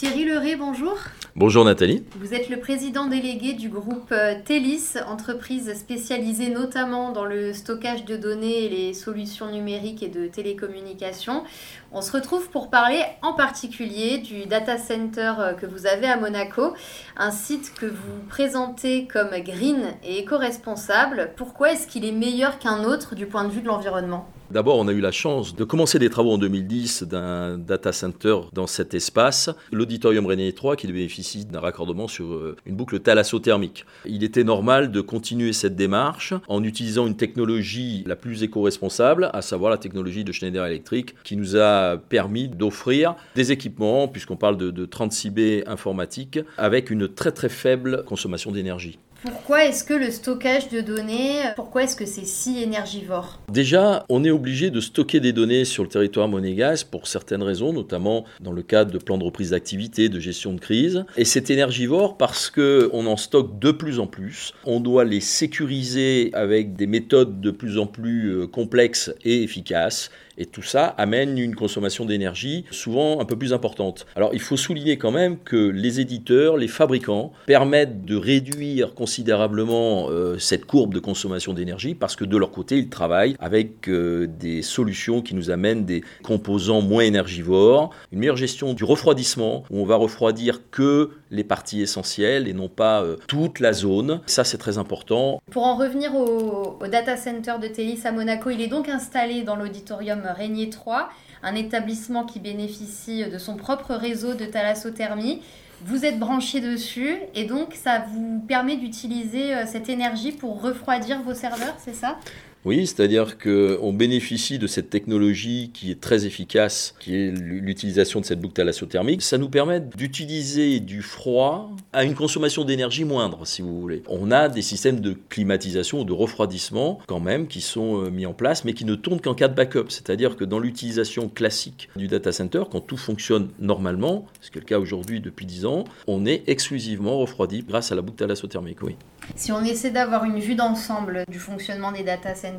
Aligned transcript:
Thierry 0.00 0.24
Leray, 0.24 0.56
bonjour. 0.56 0.96
Bonjour 1.36 1.64
Nathalie. 1.64 2.02
Vous 2.18 2.34
êtes 2.34 2.48
le 2.48 2.58
président 2.58 3.06
délégué 3.06 3.52
du 3.52 3.68
groupe 3.68 4.10
euh, 4.10 4.34
TELIS, 4.44 4.94
entreprise 5.06 5.72
spécialisée 5.78 6.50
notamment 6.50 7.12
dans 7.12 7.24
le 7.24 7.52
stockage 7.52 8.04
de 8.04 8.16
données 8.16 8.64
et 8.64 8.68
les 8.68 8.94
solutions 8.94 9.48
numériques 9.48 10.02
et 10.02 10.08
de 10.08 10.26
télécommunications. 10.26 11.44
On 11.92 12.02
se 12.02 12.10
retrouve 12.10 12.50
pour 12.50 12.68
parler 12.68 13.00
en 13.22 13.32
particulier 13.32 14.18
du 14.18 14.46
data 14.46 14.76
center 14.76 15.34
euh, 15.38 15.52
que 15.52 15.66
vous 15.66 15.86
avez 15.86 16.08
à 16.08 16.16
Monaco, 16.16 16.74
un 17.16 17.30
site 17.30 17.74
que 17.78 17.86
vous 17.86 18.20
présentez 18.28 19.06
comme 19.06 19.30
green 19.38 19.94
et 20.02 20.18
éco-responsable. 20.18 21.30
Pourquoi 21.36 21.72
est-ce 21.72 21.86
qu'il 21.86 22.04
est 22.04 22.12
meilleur 22.12 22.58
qu'un 22.58 22.82
autre 22.82 23.14
du 23.14 23.26
point 23.26 23.44
de 23.44 23.50
vue 23.50 23.62
de 23.62 23.68
l'environnement? 23.68 24.28
D'abord, 24.50 24.78
on 24.78 24.88
a 24.88 24.92
eu 24.92 25.00
la 25.00 25.12
chance 25.12 25.54
de 25.54 25.62
commencer 25.62 26.00
des 26.00 26.10
travaux 26.10 26.32
en 26.32 26.38
2010 26.38 27.04
d'un 27.04 27.56
data 27.56 27.92
center 27.92 28.36
dans 28.52 28.66
cet 28.66 28.94
espace, 28.94 29.48
l'auditorium 29.70 30.26
Régnier 30.26 30.52
3, 30.52 30.74
qui 30.74 30.88
bénéficie 30.88 31.19
d'un 31.50 31.60
raccordement 31.60 32.08
sur 32.08 32.32
euh, 32.32 32.56
une 32.66 32.74
boucle 32.74 33.00
thalassothermique. 33.00 33.84
Il 34.04 34.24
était 34.24 34.44
normal 34.44 34.90
de 34.90 35.00
continuer 35.00 35.52
cette 35.52 35.76
démarche 35.76 36.34
en 36.48 36.64
utilisant 36.64 37.06
une 37.06 37.16
technologie 37.16 38.04
la 38.06 38.16
plus 38.16 38.42
éco-responsable, 38.42 39.30
à 39.32 39.42
savoir 39.42 39.70
la 39.70 39.78
technologie 39.78 40.24
de 40.24 40.32
Schneider 40.32 40.64
Electric, 40.64 41.14
qui 41.24 41.36
nous 41.36 41.56
a 41.56 41.96
permis 41.96 42.48
d'offrir 42.48 43.14
des 43.34 43.52
équipements, 43.52 44.08
puisqu'on 44.08 44.36
parle 44.36 44.56
de, 44.56 44.70
de 44.70 44.86
36B 44.86 45.68
informatique, 45.68 46.38
avec 46.58 46.90
une 46.90 47.08
très 47.08 47.32
très 47.32 47.48
faible 47.48 48.04
consommation 48.04 48.50
d'énergie. 48.50 48.98
Pourquoi 49.22 49.66
est-ce 49.66 49.84
que 49.84 49.92
le 49.92 50.10
stockage 50.10 50.70
de 50.70 50.80
données, 50.80 51.42
pourquoi 51.54 51.82
est-ce 51.82 51.94
que 51.94 52.06
c'est 52.06 52.24
si 52.24 52.62
énergivore? 52.62 53.38
Déjà, 53.52 54.06
on 54.08 54.24
est 54.24 54.30
obligé 54.30 54.70
de 54.70 54.80
stocker 54.80 55.20
des 55.20 55.34
données 55.34 55.66
sur 55.66 55.82
le 55.82 55.90
territoire 55.90 56.26
monégasque 56.26 56.86
pour 56.86 57.06
certaines 57.06 57.42
raisons, 57.42 57.74
notamment 57.74 58.24
dans 58.40 58.52
le 58.52 58.62
cadre 58.62 58.90
de 58.92 58.98
plans 58.98 59.18
de 59.18 59.24
reprise 59.24 59.50
d'activité, 59.50 60.08
de 60.08 60.18
gestion 60.18 60.54
de 60.54 60.58
crise. 60.58 61.04
Et 61.18 61.26
c'est 61.26 61.50
énergivore 61.50 62.16
parce 62.16 62.48
qu'on 62.48 63.06
en 63.06 63.16
stocke 63.18 63.58
de 63.58 63.72
plus 63.72 63.98
en 63.98 64.06
plus. 64.06 64.54
On 64.64 64.80
doit 64.80 65.04
les 65.04 65.20
sécuriser 65.20 66.30
avec 66.32 66.74
des 66.74 66.86
méthodes 66.86 67.42
de 67.42 67.50
plus 67.50 67.76
en 67.76 67.86
plus 67.86 68.30
euh, 68.30 68.46
complexes 68.46 69.12
et 69.22 69.42
efficaces. 69.42 70.10
Et 70.40 70.46
tout 70.46 70.62
ça 70.62 70.86
amène 70.96 71.36
une 71.38 71.54
consommation 71.54 72.06
d'énergie 72.06 72.64
souvent 72.70 73.20
un 73.20 73.26
peu 73.26 73.36
plus 73.36 73.52
importante. 73.52 74.06
Alors 74.16 74.30
il 74.32 74.40
faut 74.40 74.56
souligner 74.56 74.96
quand 74.96 75.10
même 75.10 75.38
que 75.38 75.68
les 75.68 76.00
éditeurs, 76.00 76.56
les 76.56 76.66
fabricants 76.66 77.32
permettent 77.44 78.06
de 78.06 78.16
réduire 78.16 78.94
considérablement 78.94 80.06
euh, 80.08 80.38
cette 80.38 80.64
courbe 80.64 80.94
de 80.94 80.98
consommation 80.98 81.52
d'énergie 81.52 81.94
parce 81.94 82.16
que 82.16 82.24
de 82.24 82.38
leur 82.38 82.52
côté, 82.52 82.78
ils 82.78 82.88
travaillent 82.88 83.36
avec 83.38 83.86
euh, 83.88 84.26
des 84.26 84.62
solutions 84.62 85.20
qui 85.20 85.34
nous 85.34 85.50
amènent 85.50 85.84
des 85.84 86.02
composants 86.22 86.80
moins 86.80 87.04
énergivores, 87.04 87.90
une 88.10 88.20
meilleure 88.20 88.38
gestion 88.38 88.72
du 88.72 88.84
refroidissement 88.84 89.64
où 89.68 89.78
on 89.78 89.84
va 89.84 89.96
refroidir 89.96 90.70
que 90.70 91.10
les 91.30 91.44
parties 91.44 91.82
essentielles 91.82 92.48
et 92.48 92.54
non 92.54 92.68
pas 92.68 93.02
euh, 93.02 93.16
toute 93.28 93.60
la 93.60 93.74
zone. 93.74 94.22
Ça, 94.24 94.44
c'est 94.44 94.58
très 94.58 94.78
important. 94.78 95.42
Pour 95.50 95.64
en 95.64 95.76
revenir 95.76 96.14
au, 96.14 96.78
au 96.80 96.86
data 96.86 97.18
center 97.18 97.56
de 97.60 97.68
Télis 97.68 98.00
à 98.04 98.12
Monaco, 98.12 98.48
il 98.48 98.62
est 98.62 98.68
donc 98.68 98.88
installé 98.88 99.42
dans 99.42 99.54
l'auditorium 99.54 100.22
Régnier 100.32 100.70
3, 100.70 101.10
un 101.42 101.54
établissement 101.54 102.24
qui 102.24 102.40
bénéficie 102.40 103.24
de 103.24 103.38
son 103.38 103.56
propre 103.56 103.94
réseau 103.94 104.34
de 104.34 104.44
thalassothermie. 104.44 105.42
Vous 105.82 106.04
êtes 106.04 106.18
branché 106.18 106.60
dessus 106.60 107.16
et 107.34 107.44
donc 107.44 107.74
ça 107.74 108.04
vous 108.12 108.44
permet 108.46 108.76
d'utiliser 108.76 109.54
euh, 109.54 109.64
cette 109.66 109.88
énergie 109.88 110.32
pour 110.32 110.60
refroidir 110.60 111.22
vos 111.22 111.32
serveurs, 111.32 111.74
c'est 111.78 111.94
ça? 111.94 112.18
Oui, 112.66 112.86
c'est-à-dire 112.86 113.38
qu'on 113.38 113.92
bénéficie 113.92 114.58
de 114.58 114.66
cette 114.66 114.90
technologie 114.90 115.70
qui 115.72 115.90
est 115.90 116.00
très 116.00 116.26
efficace, 116.26 116.94
qui 117.00 117.16
est 117.16 117.30
l'utilisation 117.30 118.20
de 118.20 118.26
cette 118.26 118.40
boucle 118.40 118.54
thalassothermique. 118.54 119.22
Ça 119.22 119.38
nous 119.38 119.48
permet 119.48 119.80
d'utiliser 119.80 120.80
du 120.80 121.00
froid 121.00 121.70
à 121.94 122.04
une 122.04 122.14
consommation 122.14 122.64
d'énergie 122.64 123.04
moindre, 123.04 123.46
si 123.46 123.62
vous 123.62 123.80
voulez. 123.80 124.02
On 124.08 124.30
a 124.30 124.48
des 124.48 124.60
systèmes 124.60 125.00
de 125.00 125.16
climatisation 125.30 126.00
ou 126.00 126.04
de 126.04 126.12
refroidissement 126.12 126.98
quand 127.06 127.20
même 127.20 127.46
qui 127.46 127.62
sont 127.62 128.04
euh, 128.04 128.10
mis 128.10 128.26
en 128.26 128.34
place, 128.34 128.64
mais 128.66 128.74
qui 128.74 128.84
ne 128.84 128.94
tournent 128.94 129.20
qu'en 129.20 129.34
cas 129.34 129.48
de 129.48 129.54
backup. 129.54 129.86
C'est-à-dire 129.88 130.36
que 130.36 130.44
dans 130.44 130.58
l'utilisation 130.58 131.30
classique 131.30 131.88
du 131.96 132.08
data 132.08 132.30
center, 132.30 132.64
quand 132.70 132.80
tout 132.80 132.98
fonctionne 132.98 133.48
normalement, 133.58 134.26
ce 134.42 134.50
qui 134.50 134.58
est 134.58 134.60
le 134.60 134.66
cas 134.66 134.78
aujourd'hui 134.78 135.20
depuis 135.20 135.46
10 135.46 135.64
ans, 135.64 135.84
on 136.06 136.26
est 136.26 136.42
exclusivement 136.46 137.18
refroidi 137.18 137.64
grâce 137.66 137.90
à 137.90 137.94
la 137.94 138.02
boucle 138.02 138.18
thalassothermique, 138.18 138.82
oui. 138.82 138.96
Si 139.36 139.52
on 139.52 139.62
essaie 139.62 139.90
d'avoir 139.90 140.24
une 140.24 140.40
vue 140.40 140.54
d'ensemble 140.54 141.24
du 141.28 141.38
fonctionnement 141.38 141.92
des 141.92 142.02
data 142.02 142.34
centers, 142.34 142.49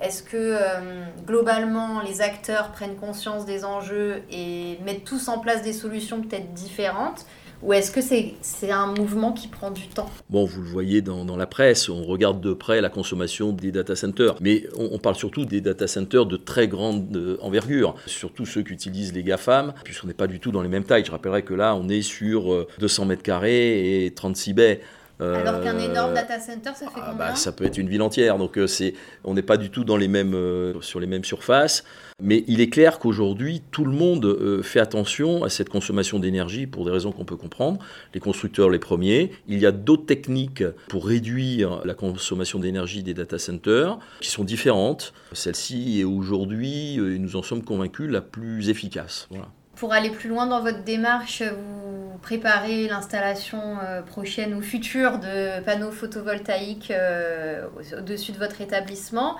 est-ce 0.00 0.22
que 0.22 0.36
euh, 0.36 1.04
globalement 1.26 2.02
les 2.02 2.20
acteurs 2.20 2.72
prennent 2.72 2.96
conscience 2.96 3.46
des 3.46 3.64
enjeux 3.64 4.22
et 4.30 4.78
mettent 4.84 5.04
tous 5.04 5.28
en 5.28 5.38
place 5.38 5.62
des 5.62 5.72
solutions 5.72 6.20
peut-être 6.20 6.52
différentes? 6.52 7.26
Ou 7.62 7.72
est-ce 7.72 7.90
que 7.90 8.00
c'est 8.02 8.70
un 8.70 8.88
mouvement 8.88 9.32
qui 9.32 9.48
prend 9.48 9.70
du 9.70 9.86
temps? 9.88 10.10
Bon, 10.28 10.44
vous 10.44 10.60
le 10.60 10.68
voyez 10.68 11.00
dans, 11.00 11.36
la 11.36 11.46
presse, 11.46 11.88
on 11.88 12.02
regarde 12.04 12.42
de 12.42 12.52
près 12.52 12.82
la 12.82 12.90
consommation 12.90 13.52
des 13.52 13.72
data 13.72 13.96
centers, 13.96 14.34
mais 14.42 14.64
on, 14.76 14.98
parle 14.98 15.14
surtout 15.14 15.46
des 15.46 15.62
data 15.62 15.86
centers 15.86 16.26
de 16.26 16.36
très 16.36 16.68
grande 16.68 17.16
euh, 17.16 17.38
envergure, 17.40 17.94
surtout 18.06 18.44
ceux 18.44 18.62
qu'utilisent 18.62 19.14
les 19.14 19.22
GAFAM, 19.22 19.72
puisqu'on 19.82 20.08
n'est 20.08 20.12
pas 20.12 20.26
du 20.26 20.40
tout 20.40 20.50
dans 20.50 20.60
les 20.60 20.68
mêmes 20.68 20.84
tailles. 20.84 21.06
Je 21.06 21.10
rappellerai 21.10 21.42
que 21.42 21.54
là, 21.54 21.74
on 21.74 21.88
est 21.88 22.02
sur 22.02 22.66
200 22.80 23.02
euh, 23.02 23.06
mètres 23.06 23.22
carrés 23.22 24.04
et 24.04 24.12
36 24.12 24.52
baies. 24.52 24.80
Alors 25.20 25.60
qu'un 25.62 25.78
énorme 25.78 26.14
data 26.14 26.40
center, 26.40 26.70
ça 26.74 26.86
fait 26.86 26.92
ah 26.96 27.10
combien 27.10 27.14
bah, 27.14 27.34
Ça 27.36 27.52
peut 27.52 27.64
être 27.64 27.78
une 27.78 27.88
ville 27.88 28.02
entière. 28.02 28.38
Donc 28.38 28.58
euh, 28.58 28.66
c'est, 28.66 28.94
on 29.22 29.34
n'est 29.34 29.42
pas 29.42 29.56
du 29.56 29.70
tout 29.70 29.84
dans 29.84 29.96
les 29.96 30.08
mêmes, 30.08 30.34
euh, 30.34 30.80
sur 30.80 31.00
les 31.00 31.06
mêmes 31.06 31.24
surfaces. 31.24 31.84
Mais 32.22 32.44
il 32.46 32.60
est 32.60 32.68
clair 32.68 32.98
qu'aujourd'hui, 32.98 33.62
tout 33.70 33.84
le 33.84 33.92
monde 33.92 34.24
euh, 34.24 34.62
fait 34.62 34.80
attention 34.80 35.44
à 35.44 35.50
cette 35.50 35.68
consommation 35.68 36.18
d'énergie 36.18 36.66
pour 36.66 36.84
des 36.84 36.90
raisons 36.90 37.12
qu'on 37.12 37.24
peut 37.24 37.36
comprendre. 37.36 37.78
Les 38.12 38.20
constructeurs, 38.20 38.70
les 38.70 38.78
premiers. 38.78 39.32
Il 39.48 39.58
y 39.58 39.66
a 39.66 39.72
d'autres 39.72 40.06
techniques 40.06 40.64
pour 40.88 41.06
réduire 41.06 41.82
la 41.84 41.94
consommation 41.94 42.58
d'énergie 42.58 43.02
des 43.02 43.14
data 43.14 43.38
centers 43.38 43.98
qui 44.20 44.30
sont 44.30 44.44
différentes. 44.44 45.12
Celle-ci 45.32 46.00
est 46.00 46.04
aujourd'hui, 46.04 46.98
nous 46.98 47.36
en 47.36 47.42
sommes 47.42 47.64
convaincus, 47.64 48.10
la 48.10 48.20
plus 48.20 48.68
efficace. 48.68 49.26
Voilà. 49.30 49.48
Pour 49.76 49.92
aller 49.92 50.10
plus 50.10 50.28
loin 50.28 50.46
dans 50.46 50.62
votre 50.62 50.84
démarche, 50.84 51.42
vous 51.42 51.83
préparez 52.18 52.86
l'installation 52.88 53.78
euh, 53.82 54.02
prochaine 54.02 54.54
ou 54.54 54.62
future 54.62 55.18
de 55.18 55.60
panneaux 55.64 55.90
photovoltaïques 55.90 56.90
euh, 56.90 57.66
au-dessus 57.98 58.32
de 58.32 58.38
votre 58.38 58.60
établissement. 58.60 59.36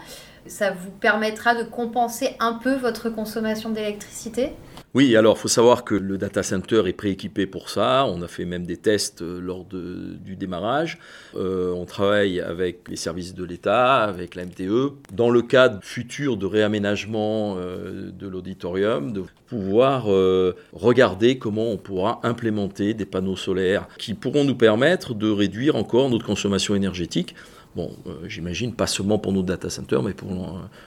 Ça 0.47 0.71
vous 0.71 0.91
permettra 0.91 1.55
de 1.55 1.63
compenser 1.63 2.37
un 2.41 2.55
peu 2.55 2.75
votre 2.75 3.09
consommation 3.09 3.71
d'électricité? 3.71 4.55
Oui, 4.95 5.17
alors 5.17 5.37
il 5.37 5.41
faut 5.41 5.49
savoir 5.49 5.83
que 5.83 5.97
le 5.97 6.17
data 6.19 6.45
center 6.45 6.83
est 6.87 6.93
prééquipé 6.93 7.47
pour 7.47 7.69
ça. 7.69 8.07
On 8.07 8.23
a 8.23 8.29
fait 8.29 8.45
même 8.45 8.65
des 8.65 8.77
tests 8.77 9.23
euh, 9.23 9.41
lors 9.41 9.65
du 9.65 10.37
démarrage. 10.37 10.99
Euh, 11.35 11.73
on 11.73 11.85
travaille 11.85 12.41
avec 12.41 12.89
les 12.89 12.95
services 12.95 13.35
de 13.35 13.43
l'État, 13.43 14.05
avec 14.05 14.37
la 14.37 14.45
MTE, 14.45 14.93
dans 15.13 15.31
le 15.31 15.43
cadre 15.43 15.81
futur 15.83 16.37
de 16.37 16.47
réaménagement 16.47 17.57
euh, 17.59 18.13
de 18.13 18.29
l'auditorium, 18.29 19.13
de 19.13 19.25
pouvoir 19.49 20.07
regarder 20.73 21.39
comment 21.39 21.71
on 21.71 21.77
pourra 21.77 22.19
implémenter 22.25 22.95
des 22.95 23.05
panneaux 23.05 23.37
solaires 23.37 23.87
qui 23.99 24.15
pourront 24.15 24.43
nous 24.43 24.57
permettre 24.57 25.15
de 25.15 25.31
réduire 25.31 25.77
encore 25.77 26.09
notre 26.09 26.25
consommation 26.25 26.75
énergétique. 26.75 27.37
Bon, 27.77 27.91
euh, 28.07 28.29
j'imagine 28.29 28.73
pas 28.73 28.87
seulement 28.87 29.19
pour 29.19 29.33
nos 29.33 29.43
data 29.43 29.69
centers, 29.69 30.03
mais 30.03 30.13
pour 30.13 30.31
le, 30.31 30.37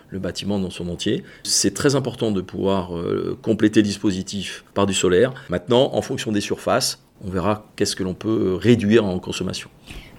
le 0.10 0.20
bâtiment 0.20 0.58
dans 0.58 0.70
son 0.70 0.88
entier. 0.88 1.24
C'est 1.44 1.74
très 1.74 1.96
important 1.96 2.32
de 2.32 2.42
pouvoir 2.42 2.96
euh, 2.96 3.38
compléter 3.42 3.82
le 3.82 3.84
dispositif 3.84 4.64
par 4.74 4.86
du 4.86 4.94
solaire. 4.94 5.34
Maintenant, 5.50 5.94
en 5.94 6.02
fonction 6.02 6.32
des 6.32 6.42
surfaces, 6.42 7.04
on 7.26 7.30
verra 7.30 7.66
qu'est-ce 7.76 7.96
que 7.96 8.04
l'on 8.04 8.14
peut 8.14 8.56
réduire 8.56 9.04
en 9.04 9.20
consommation. 9.20 9.70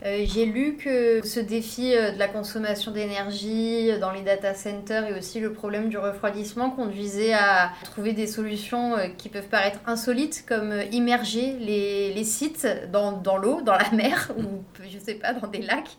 Euh, 0.04 0.24
J'ai 0.26 0.46
lu 0.46 0.76
que 0.76 1.26
ce 1.26 1.40
défi 1.40 1.94
euh, 1.96 2.12
de 2.12 2.18
la 2.18 2.28
consommation 2.28 2.92
d'énergie 2.92 3.90
dans 3.98 4.12
les 4.12 4.22
data 4.22 4.54
centers 4.54 5.08
et 5.08 5.18
aussi 5.18 5.40
le 5.40 5.52
problème 5.52 5.88
du 5.88 5.98
refroidissement 5.98 6.70
conduisait 6.70 7.32
à 7.32 7.72
trouver 7.84 8.12
des 8.12 8.28
solutions 8.28 8.96
euh, 8.96 9.08
qui 9.08 9.28
peuvent 9.28 9.48
paraître 9.48 9.80
insolites, 9.86 10.44
comme 10.46 10.70
euh, 10.70 10.84
immerger 10.92 11.56
les, 11.58 12.14
les 12.14 12.24
sites 12.24 12.66
dans, 12.92 13.10
dans 13.12 13.36
l'eau, 13.36 13.60
dans 13.62 13.74
la 13.74 13.90
mer, 13.90 14.30
ou 14.38 14.62
je 14.88 14.98
sais 14.98 15.14
pas, 15.14 15.32
dans 15.32 15.48
des 15.48 15.62
lacs, 15.62 15.96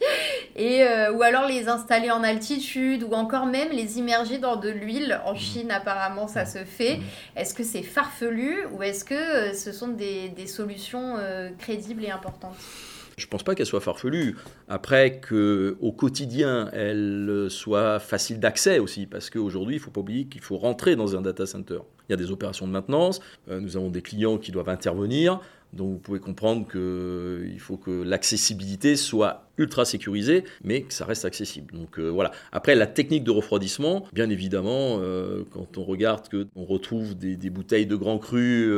et, 0.56 0.84
euh, 0.84 1.12
ou 1.12 1.22
alors 1.22 1.46
les 1.48 1.68
installer 1.68 2.10
en 2.12 2.24
altitude, 2.24 3.04
ou 3.04 3.12
encore 3.14 3.46
même 3.48 3.70
les 3.72 3.98
immerger 4.00 4.38
dans 4.38 4.56
de 4.56 4.70
l'huile. 4.70 5.20
En 5.26 5.36
Chine, 5.36 5.72
apparemment, 5.72 6.28
ça 6.28 6.46
se 6.46 6.60
fait. 6.60 7.00
Est-ce 7.36 7.54
que 7.54 7.64
c'est 7.64 7.84
farfelu 7.84 8.66
ou 8.72 8.82
est-ce 8.84 9.04
que 9.04 9.54
ce 9.54 9.72
sont 9.74 9.90
des, 9.90 10.30
des 10.30 10.48
solutions 10.48 11.16
euh, 11.18 11.50
crédibles 11.58 12.06
et 12.06 12.12
importantes? 12.12 12.56
Je 13.20 13.26
ne 13.26 13.30
pense 13.30 13.44
pas 13.44 13.54
qu'elle 13.54 13.66
soit 13.66 13.82
farfelue. 13.82 14.38
Après, 14.68 15.22
qu'au 15.22 15.92
quotidien, 15.92 16.70
elle 16.74 17.48
soit 17.50 18.00
facile 18.00 18.40
d'accès 18.40 18.80
aussi, 18.80 19.06
parce 19.06 19.30
qu'aujourd'hui, 19.30 19.76
il 19.76 19.80
ne 19.80 19.84
faut 19.84 19.92
pas 19.92 20.02
oublier 20.02 20.26
qu'il 20.26 20.42
faut 20.42 20.58
rentrer 20.58 20.96
dans 20.96 21.16
un 21.16 21.22
data 21.22 21.46
center. 21.46 21.80
Il 22.10 22.14
y 22.14 22.16
a 22.16 22.18
des 22.18 22.32
opérations 22.32 22.68
de 22.68 22.72
maintenance, 22.72 23.22
euh, 23.50 23.60
nous 23.60 23.78
avons 23.78 23.90
des 23.90 24.02
clients 24.02 24.38
qui 24.38 24.52
doivent 24.52 24.70
intervenir. 24.70 25.40
Donc 25.72 25.92
vous 25.92 25.98
pouvez 26.00 26.20
comprendre 26.20 26.68
qu'il 26.68 27.60
faut 27.60 27.78
que 27.78 27.92
l'accessibilité 27.92 28.96
soit 28.96 29.46
ultra 29.60 29.84
sécurisée, 29.86 30.46
mais 30.64 30.84
que 30.84 30.94
ça 30.94 31.06
reste 31.06 31.26
accessible. 31.26 31.74
Donc 31.74 32.00
voilà. 32.00 32.32
Après, 32.54 32.76
la 32.76 32.88
technique 32.88 33.26
de 33.26 33.32
refroidissement, 33.32 34.06
bien 34.14 34.30
évidemment, 34.30 35.02
quand 35.52 35.78
on 35.78 35.84
regarde 35.84 36.30
qu'on 36.30 36.64
retrouve 36.64 37.16
des, 37.18 37.50
bouteilles 37.50 37.86
de 37.86 37.98
grands 37.98 38.20
crus 38.20 38.72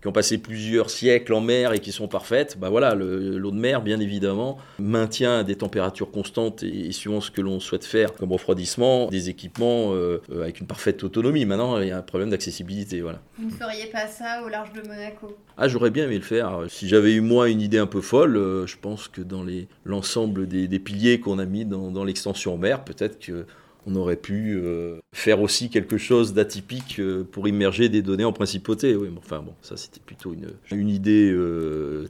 qui 0.00 0.06
ont 0.06 0.12
passé 0.12 0.38
plusieurs 0.38 0.90
siècles 0.90 1.34
en 1.34 1.40
mer 1.40 1.72
et 1.72 1.80
qui 1.80 1.90
sont 1.90 2.06
parfaites, 2.06 2.56
bah 2.56 2.70
voilà, 2.70 2.94
l'eau 2.94 3.50
de 3.50 3.58
mer, 3.58 3.82
bien 3.82 3.98
évidemment, 3.98 4.58
maintient 4.78 5.42
des 5.42 5.56
températures 5.56 6.12
constantes 6.12 6.62
et 6.62 6.92
suivant 6.92 7.20
ce 7.20 7.32
que 7.32 7.40
l'on 7.40 7.58
souhaite 7.58 7.84
faire 7.84 8.12
comme 8.12 8.30
refroidissement, 8.30 9.08
des 9.08 9.30
équipements 9.30 9.92
avec 10.40 10.60
une 10.60 10.68
parfaite 10.68 11.02
autonomie. 11.02 11.46
Maintenant, 11.46 11.80
il 11.80 11.88
y 11.88 11.90
a 11.90 11.98
un 11.98 12.02
problème 12.02 12.30
d'accessibilité. 12.30 12.77
Voilà. 13.02 13.20
Vous 13.38 13.46
ne 13.46 13.50
feriez 13.50 13.86
pas 13.86 14.06
ça 14.06 14.42
au 14.44 14.48
large 14.48 14.72
de 14.72 14.82
Monaco? 14.82 15.36
Ah, 15.56 15.68
j'aurais 15.68 15.90
bien 15.90 16.04
aimé 16.04 16.16
le 16.16 16.24
faire. 16.24 16.64
Si 16.68 16.88
j'avais 16.88 17.12
eu 17.14 17.20
moi 17.20 17.48
une 17.48 17.60
idée 17.60 17.78
un 17.78 17.86
peu 17.86 18.00
folle, 18.00 18.36
euh, 18.36 18.66
je 18.66 18.76
pense 18.76 19.08
que 19.08 19.20
dans 19.20 19.44
l'ensemble 19.84 20.46
des, 20.46 20.68
des, 20.68 20.78
piliers 20.78 21.20
qu'on 21.20 21.38
a 21.38 21.44
mis 21.44 21.64
dans, 21.64 21.90
dans 21.90 22.04
l'extension 22.04 22.56
mer, 22.56 22.84
peut-être 22.84 23.18
que 23.18 23.46
on 23.86 23.94
aurait 23.94 24.16
pu 24.16 24.60
euh, 24.62 24.98
faire 25.14 25.40
aussi 25.40 25.70
quelque 25.70 25.96
chose 25.96 26.34
d'atypique 26.34 26.98
euh, 26.98 27.24
pour 27.24 27.48
immerger 27.48 27.88
des 27.88 28.02
données 28.02 28.24
en 28.24 28.32
principauté. 28.32 28.94
Oui, 28.94 29.08
enfin 29.16 29.38
bon, 29.38 29.54
ça 29.62 29.76
c'était 29.76 30.00
plutôt 30.04 30.34
une, 30.34 30.50
une 30.70 30.90
idée 30.90 31.34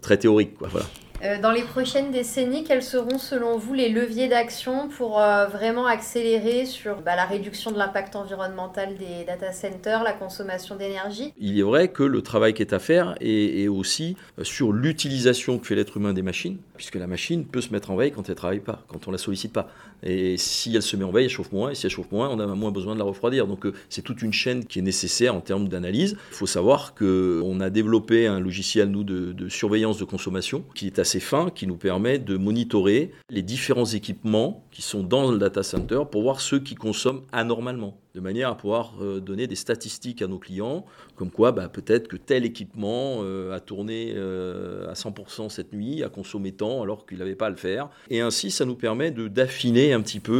très 0.03 0.19
théorique. 0.19 0.57
Quoi, 0.57 0.69
voilà. 0.69 0.87
Euh, 1.25 1.41
dans 1.41 1.51
les 1.51 1.63
prochaines 1.63 2.13
décennies, 2.13 2.63
quels 2.63 2.83
seront 2.83 3.19
selon 3.19 3.59
vous 3.59 3.75
les 3.75 3.89
leviers 3.89 4.29
d'action 4.29 4.89
pour 4.89 5.21
euh, 5.21 5.47
vraiment 5.47 5.87
accélérer 5.87 6.65
sur 6.65 7.01
bah, 7.03 7.17
la 7.17 7.25
réduction 7.25 7.73
de 7.73 7.79
l'impact 7.79 8.15
environnemental 8.15 8.97
des 8.97 9.25
data 9.25 9.53
centers, 9.53 10.05
la 10.05 10.13
consommation 10.13 10.77
d'énergie? 10.77 11.35
Il 11.37 11.59
est 11.59 11.63
vrai 11.63 11.89
que 11.89 12.05
le 12.05 12.23
travail 12.23 12.55
qui 12.55 12.63
est 12.63 12.73
à 12.73 12.79
faire 12.79 13.17
est, 13.21 13.67
aussi 13.67 14.17
sur 14.43 14.73
l'utilisation 14.73 15.59
que 15.59 15.67
fait 15.67 15.75
l'être 15.75 15.97
humain 15.97 16.13
des 16.13 16.23
machines, 16.23 16.59
puisque 16.79 16.95
la 16.95 17.07
machine 17.07 17.45
peut 17.45 17.61
se 17.61 17.71
mettre 17.71 17.91
en 17.91 17.97
veille 17.97 18.13
quand 18.13 18.23
elle 18.29 18.33
ne 18.33 18.37
travaille 18.37 18.61
pas, 18.61 18.85
quand 18.89 19.07
on 19.07 19.11
ne 19.11 19.17
la 19.17 19.19
sollicite 19.19 19.53
pas. 19.53 19.69
Et 20.03 20.39
si 20.39 20.75
elle 20.75 20.83
se 20.83 20.97
met 20.97 21.05
en 21.05 21.11
veille, 21.11 21.25
elle 21.25 21.31
chauffe 21.31 21.53
moins, 21.53 21.71
et 21.71 21.75
si 21.75 21.85
elle 21.85 21.93
chauffe 21.93 22.11
moins, 22.11 22.31
on 22.31 22.39
a 22.39 22.47
moins 22.47 22.71
besoin 22.71 22.95
de 22.95 22.99
la 22.99 23.05
refroidir. 23.05 23.47
Donc 23.47 23.67
c'est 23.91 24.03
toute 24.03 24.23
une 24.23 24.33
chaîne 24.33 24.65
qui 24.65 24.79
est 24.79 24.83
nécessaire 24.83 25.35
en 25.35 25.41
termes 25.41 25.69
d'analyse. 25.69 26.17
Il 26.31 26.35
faut 26.35 26.47
savoir 26.47 26.95
qu'on 26.95 27.61
a 27.61 27.69
développé 27.69 28.27
un 28.27 28.41
logiciel, 28.41 28.89
nous, 28.89 29.05
de, 29.05 29.33
de 29.33 29.49
surveillance 29.49 29.99
de 29.99 30.05
consommation 30.05 30.65
qui 30.75 30.87
est 30.87 30.99
assez 30.99 31.21
fin 31.21 31.51
qui 31.51 31.67
nous 31.67 31.77
permet 31.77 32.19
de 32.19 32.37
monitorer 32.37 33.11
les 33.29 33.43
différents 33.43 33.85
équipements 33.85 34.65
qui 34.71 34.83
sont 34.83 35.03
dans 35.03 35.31
le 35.31 35.39
data 35.39 35.63
center 35.63 36.03
pour 36.11 36.23
voir 36.23 36.41
ceux 36.41 36.61
qui 36.61 36.77
consomment 36.77 37.23
anormalement, 37.33 37.99
de 38.15 38.21
manière 38.21 38.49
à 38.49 38.57
pouvoir 38.57 38.95
euh, 39.01 39.21
donner 39.21 39.47
des 39.47 39.55
statistiques 39.55 40.23
à 40.23 40.27
nos 40.27 40.39
clients, 40.39 40.85
comme 41.17 41.31
quoi 41.31 41.53
bah, 41.53 41.69
peut-être 41.69 42.09
que 42.09 42.17
tel 42.17 42.45
équipement 42.45 43.19
euh, 43.21 43.55
a 43.55 43.61
tourné 43.61 44.13
euh, 44.17 44.89
à 44.89 44.95
100% 44.95 45.49
cette 45.51 45.73
nuit, 45.73 46.03
a 46.03 46.09
consommé 46.09 46.53
tant 46.53 46.83
alors 46.83 47.07
qu'il 47.07 47.19
n'avait 47.19 47.35
pas 47.35 47.47
à 47.47 47.51
le 47.51 47.57
faire. 47.57 47.89
Et 48.11 48.21
ainsi, 48.21 48.51
ça 48.51 48.65
nous 48.65 48.75
permet 48.75 49.11
d'affiner 49.11 49.93
un 49.93 50.01
petit 50.01 50.21
peu 50.21 50.39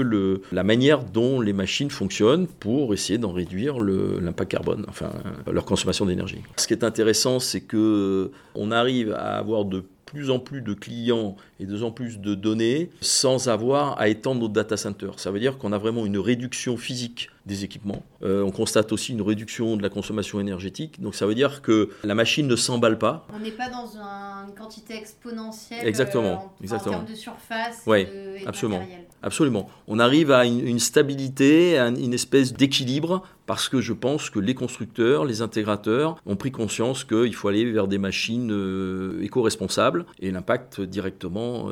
la 0.53 0.65
manière 0.65 1.05
dont 1.05 1.41
les 1.41 1.53
machines 1.53 1.91
fonctionnent 1.91 2.47
pour 2.47 2.95
essayer 2.95 3.19
d'en 3.19 3.33
réduire 3.33 3.79
l'impact 3.79 4.51
carbone, 4.51 4.85
enfin 4.89 5.11
leur 5.51 5.65
consommation 5.65 6.07
d'énergie. 6.07 6.41
Ce 6.57 6.67
qui 6.67 6.73
est 6.73 6.85
intéressant, 6.85 7.39
c'est 7.39 7.61
que 7.61 8.31
on 8.55 8.71
arrive 8.71 9.13
à 9.13 9.39
avoir 9.39 9.65
de 9.65 9.85
plus 10.09 10.31
en 10.31 10.39
plus 10.39 10.63
de 10.63 10.73
clients 10.73 11.37
et 11.61 11.67
de 11.67 11.71
plus 11.71 11.83
en 11.83 11.91
plus 11.91 12.19
de 12.19 12.35
données 12.35 12.89
sans 13.03 13.49
avoir 13.49 14.01
à 14.01 14.09
étendre 14.09 14.41
notre 14.41 14.55
data 14.55 14.77
center. 14.77 15.11
Ça 15.17 15.31
veut 15.31 15.41
dire 15.41 15.59
qu'on 15.59 15.73
a 15.73 15.79
vraiment 15.79 16.07
une 16.07 16.19
réduction 16.19 16.79
physique 16.79 17.29
des 17.49 17.65
équipements. 17.65 18.05
Euh, 18.23 18.43
on 18.43 18.53
constate 18.53 18.93
aussi 18.93 19.13
une 19.13 19.23
réduction 19.23 19.77
de 19.77 19.83
la 19.83 19.89
consommation 19.89 20.39
énergétique. 20.39 21.01
Donc 21.01 21.17
ça 21.17 21.27
veut 21.27 21.35
dire 21.35 21.63
que 21.63 21.91
la 22.05 22.15
machine 22.15 22.47
ne 22.47 22.55
s'emballe 22.55 22.99
pas. 22.99 23.27
On 23.35 23.41
n'est 23.41 23.51
pas 23.51 23.69
dans 23.69 23.87
une 23.97 24.55
quantité 24.55 24.95
exponentielle 24.97 25.85
exactement, 25.87 26.29
euh, 26.29 26.35
en, 26.35 26.53
exactement. 26.63 26.97
termes 26.99 27.11
de 27.11 27.15
surface 27.17 27.83
Oui, 27.87 28.07
absolument. 28.47 28.83
Absolument. 29.21 29.69
On 29.89 29.99
arrive 29.99 30.31
à 30.31 30.45
une, 30.45 30.79
stabilité, 30.79 31.77
à 31.77 31.89
une 31.89 32.15
espèce 32.15 32.53
d'équilibre 32.53 33.25
parce 33.47 33.69
que 33.69 33.81
je 33.81 33.93
pense 33.93 34.31
que 34.31 34.39
les 34.39 34.55
constructeurs, 34.55 35.25
les 35.25 35.43
intégrateurs 35.43 36.23
ont 36.25 36.37
pris 36.37 36.53
conscience 36.53 37.03
qu'il 37.03 37.35
faut 37.35 37.49
aller 37.49 37.65
vers 37.73 37.89
des 37.89 37.99
machines 37.99 38.53
euh, 38.53 39.21
éco-responsables 39.23 40.07
et 40.21 40.31
l'impact 40.31 40.81
directement 40.83 41.69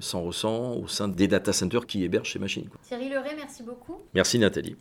s'en 0.00 0.22
ressent 0.22 0.74
au 0.74 0.86
sein 0.86 1.08
des 1.08 1.28
data 1.28 1.52
centers 1.52 1.86
qui 1.86 2.02
hébergent 2.04 2.32
ces 2.32 2.38
machines. 2.38 2.68
Thierry 2.82 3.10
Leray, 3.10 3.34
merci 3.36 3.62
beaucoup. 3.62 3.98
Merci 4.14 4.38
Nathalie. 4.38 4.68